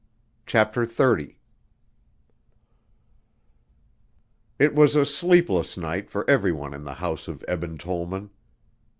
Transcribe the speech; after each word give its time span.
CHAPTER 0.47 0.87
XXX 0.87 1.35
It 4.57 4.73
was 4.73 4.95
a 4.95 5.05
sleepless 5.05 5.77
night 5.77 6.09
for 6.09 6.27
every 6.27 6.51
one 6.51 6.73
in 6.73 6.83
the 6.85 6.95
house 6.95 7.27
of 7.27 7.45
Eben 7.47 7.77
Tollman. 7.77 8.31